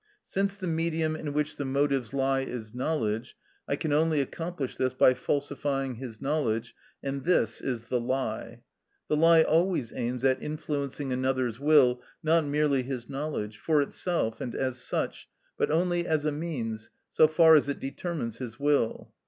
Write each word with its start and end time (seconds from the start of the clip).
Since 0.25 0.55
the 0.57 0.65
medium 0.65 1.15
in 1.15 1.31
which 1.31 1.57
the 1.57 1.63
motives 1.63 2.11
lie 2.11 2.39
is 2.39 2.73
knowledge, 2.73 3.37
I 3.67 3.75
can 3.75 3.93
only 3.93 4.19
accomplish 4.19 4.75
this 4.75 4.95
by 4.95 5.13
falsifying 5.13 5.97
his 5.97 6.19
knowledge, 6.19 6.73
and 7.03 7.23
this 7.23 7.61
is 7.61 7.83
the 7.89 7.99
lie. 8.01 8.63
The 9.09 9.15
lie 9.15 9.43
always 9.43 9.93
aims 9.93 10.25
at 10.25 10.41
influencing 10.41 11.13
another's 11.13 11.59
will, 11.59 12.01
not 12.23 12.45
merely 12.45 12.81
his 12.81 13.09
knowledge, 13.09 13.59
for 13.59 13.79
itself 13.79 14.41
and 14.41 14.55
as 14.55 14.79
such, 14.79 15.29
but 15.55 15.69
only 15.69 16.07
as 16.07 16.25
a 16.25 16.31
means, 16.31 16.89
so 17.11 17.27
far 17.27 17.55
as 17.55 17.69
it 17.69 17.79
determines 17.79 18.39
his 18.39 18.59
will. 18.59 19.13